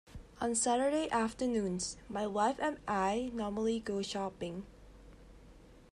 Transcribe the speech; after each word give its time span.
On 0.41 0.55
Saturday 0.55 1.07
afternoons 1.11 1.95
my 2.09 2.25
wife 2.25 2.55
and 2.57 2.79
I 2.87 3.29
normally 3.35 3.79
go 3.79 4.01
shopping 4.01 4.65